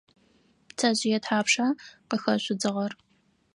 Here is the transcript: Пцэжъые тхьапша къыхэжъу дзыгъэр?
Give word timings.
Пцэжъые 0.67 1.19
тхьапша 1.23 1.67
къыхэжъу 2.09 2.55
дзыгъэр? 2.59 2.91